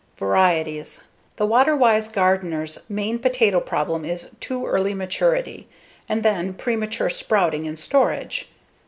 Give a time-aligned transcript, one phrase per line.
[0.17, 1.03] Varieties:
[1.35, 5.67] The water wise gardener's main potato problem is too early maturity,
[6.09, 8.49] and then premature sprouting in storage.